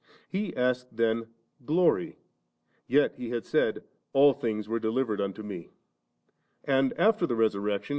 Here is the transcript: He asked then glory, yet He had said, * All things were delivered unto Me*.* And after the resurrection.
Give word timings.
He 0.29 0.55
asked 0.57 0.97
then 0.97 1.27
glory, 1.63 2.17
yet 2.87 3.13
He 3.17 3.29
had 3.29 3.45
said, 3.45 3.83
* 3.97 4.13
All 4.13 4.33
things 4.33 4.67
were 4.67 4.79
delivered 4.79 5.21
unto 5.21 5.43
Me*.* 5.43 5.69
And 6.63 6.91
after 6.97 7.27
the 7.27 7.35
resurrection. 7.35 7.89